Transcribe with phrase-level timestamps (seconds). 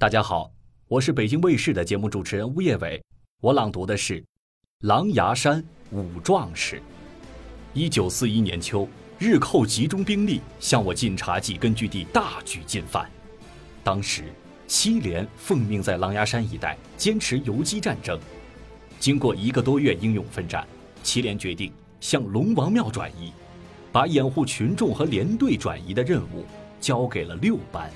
[0.00, 0.50] 大家好，
[0.88, 3.04] 我是北京卫视的节目主持人吴业伟，
[3.42, 4.18] 我朗读的是
[4.80, 6.76] 《狼牙山五壮士》。
[7.74, 13.10] 一九四一年秋，日寇集中兵力向我晋察冀根据地大举进犯。
[13.84, 14.24] 当时，
[14.66, 18.18] 七连奉命在狼牙山一带坚持游击战争。
[18.98, 20.66] 经过一个多月英勇奋战，
[21.02, 21.70] 七连决定
[22.00, 23.34] 向龙王庙转移，
[23.92, 26.46] 把掩护群众和连队转移的任务
[26.80, 27.90] 交给了六班。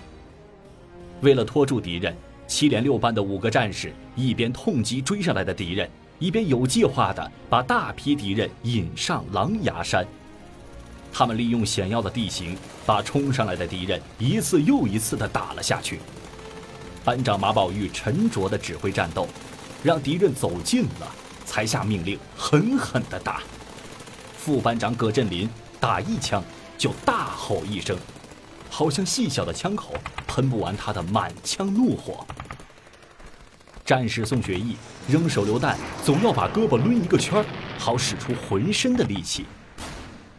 [1.24, 2.14] 为了拖住敌人，
[2.46, 5.88] 七连六班的五个战士一边痛击追上来的敌人。
[6.18, 10.06] 一边有计划地把大批敌人引上狼牙山。
[11.12, 15.98] 他们利用险要的地形，把冲上来的敌人一次又一次地打了下去。
[17.02, 19.26] 班长马宝玉沉着地指挥战斗，
[19.82, 21.10] 让敌人走近了，
[21.46, 23.42] 才下命令狠狠地打。
[24.36, 25.48] 副班长葛振林
[25.80, 26.44] 打一枪
[26.76, 27.96] 就大吼一声，
[28.76, 29.94] 好像细小的枪口
[30.26, 32.26] 喷不完他的满腔怒火。
[33.84, 34.74] 战士宋学义
[35.06, 37.46] 扔手榴弹，总要把胳膊抡一个圈儿，
[37.78, 39.46] 好使出浑身的力气。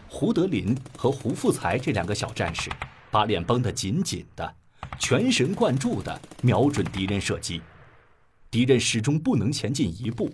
[0.09, 2.70] 胡德林和胡富才这两个小战士，
[3.09, 4.54] 把脸绷得紧紧的，
[5.00, 7.62] 全神贯注地瞄准敌人射击。
[8.52, 10.30] 敌人始终不能前进一步，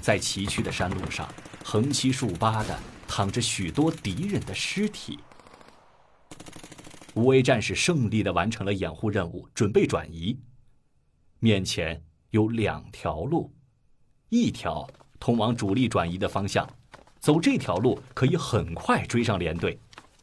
[0.00, 1.28] 在崎岖的山路上，
[1.64, 5.18] 横七竖八地躺着许多敌人的尸体。
[7.14, 10.38] 五位战士胜利地完成了掩护任务，准备转移。
[11.38, 12.02] 面前。
[12.30, 13.54] 有两条路，
[14.28, 16.68] 一条通往主力转移的方向，
[17.20, 19.78] 走这条路可以很快追上连队，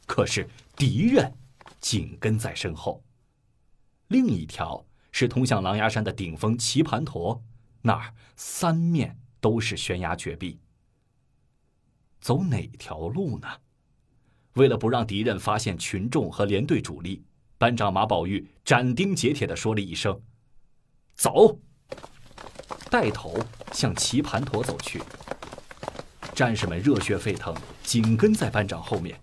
[0.06, 1.34] 可是敌人
[1.80, 3.02] 紧跟在身后。
[4.09, 7.42] 另一条是通向狼牙山的顶峰棋盘陀，
[7.81, 10.59] 那儿三面都是悬崖绝壁。
[12.19, 13.47] 走哪条路呢？
[14.53, 17.23] 为了不让敌人发现群众和连队主力，
[17.57, 20.21] 班长马宝玉斩钉截铁地说了一声
[21.16, 21.57] ：“走。”
[22.91, 23.39] 带头
[23.72, 25.02] 向棋盘陀走去。
[26.35, 29.17] 战士们热血沸腾，紧跟在班长后面。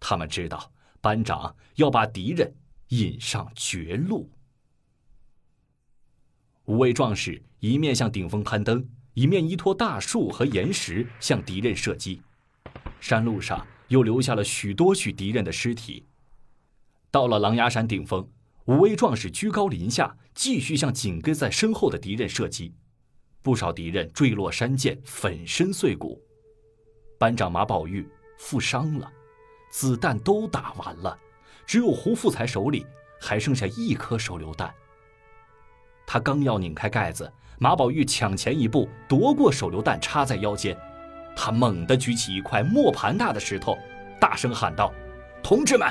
[0.00, 2.52] 他们知道班长要把敌人
[2.88, 4.28] 引上绝路。
[6.64, 12.20] 五位壮士一面向顶峰攀登，一面依托大树和岩石向敌人射击。
[13.00, 16.06] 山路上又留下了许多具敌人的尸体。
[17.10, 18.26] 到了狼牙山顶峰，
[18.64, 22.74] 五位壮士居高临下，继续向紧跟在身后的敌人射击。
[23.42, 26.18] 不少敌人坠落山涧，粉身碎骨。
[27.18, 28.08] 班长马宝玉
[28.38, 29.12] 负伤了，
[29.70, 31.18] 子弹都打完了，
[31.66, 32.86] 只有胡富才手里
[33.20, 34.72] 还剩下一颗手榴弹。
[36.06, 40.74] 他刚要拧开盖子，马宝玉抢前一步夺过手榴弹，插在腰间。
[41.36, 43.76] 他猛地举起一块磨盘大的石头，
[44.20, 44.92] 大声喊道
[45.42, 45.88] ：“同志们，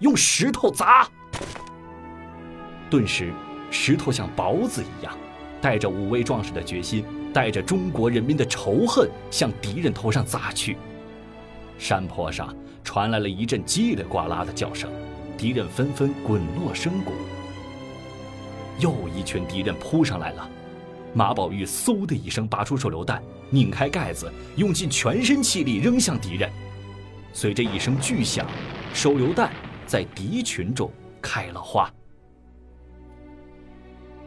[0.00, 1.08] 用石头砸！”
[2.90, 3.32] 顿时，
[3.70, 5.16] 石头像雹子一样。
[5.60, 10.76] 带着五位壮士的决心，带着中国人民的仇恨，向敌人头上砸去。
[11.78, 14.90] 山坡上传来了一阵叽里呱啦的叫声，
[15.38, 17.12] 敌人纷纷滚落深谷。
[18.80, 20.50] 又一群敌人扑上来了，
[21.14, 26.50] 马宝玉嗖的一声拔出手榴弹，拧开盖子，用尽全身气力扔向敌人。
[27.32, 28.46] 随着一声巨响，
[28.92, 29.52] 手榴弹
[29.86, 30.90] 在敌群中
[31.20, 31.88] 开了花。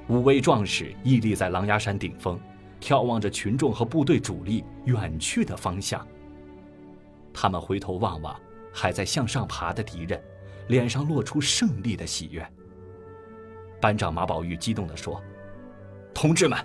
[0.07, 2.39] 五位壮士屹立在狼牙山顶峰，
[2.79, 6.07] 眺望着群众和部队主力远去的方向。
[7.33, 8.39] 他们回头望望
[8.71, 10.21] 还在向上爬的敌人，
[10.67, 12.47] 脸上露出胜利的喜悦。
[13.81, 15.21] 班长马宝玉激动地说
[16.13, 16.57] ：“同志们，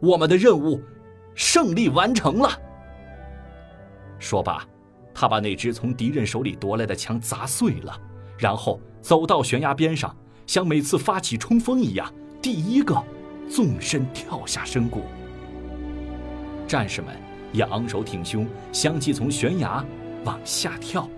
[0.00, 0.80] 我们的任务
[1.36, 2.50] 胜利完成了！”
[4.18, 4.66] 说罢，
[5.14, 7.96] 他把那支从敌人手里夺来的枪砸碎了，
[8.36, 10.16] 然后走到悬崖边上，
[10.46, 12.12] 像每次发起冲锋一样。
[12.42, 13.00] 第一个
[13.48, 15.02] 纵身跳下深谷，
[16.66, 17.14] 战士们
[17.52, 19.84] 也昂首挺胸，相继从悬崖
[20.24, 21.08] 往下跳。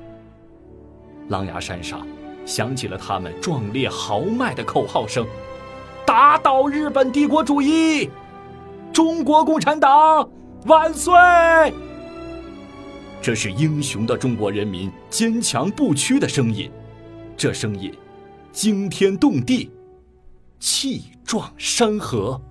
[1.28, 2.06] 狼牙山上
[2.46, 5.26] 响起了他们壮烈豪迈的口号声
[6.06, 8.08] ：“打倒日本帝国主义，
[8.98, 10.28] 中国共产党
[10.66, 11.14] 万岁！”
[13.22, 16.68] 这是英雄的中国人民坚强不屈的声音，
[17.36, 17.94] 这声音
[18.50, 19.70] 惊天动地。
[20.58, 22.42] 气壮山河。